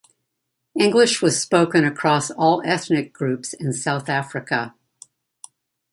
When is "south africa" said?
3.71-4.73